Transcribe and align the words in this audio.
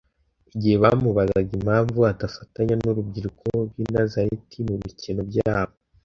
Igihe 0.53 0.75
bamubazaga 0.83 1.51
impamvu 1.59 1.99
adafatanya 2.11 2.73
n'urubyiruko 2.77 3.45
rw'i 3.67 3.85
Nazareti 3.93 4.57
mu 4.67 4.75
bikino 4.81 5.21
byabo, 5.31 5.75